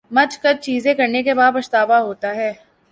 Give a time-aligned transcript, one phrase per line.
[0.11, 2.51] مچھ کچھ چیزیں کرنے کے بعد پچھتاوا ہوتا ہے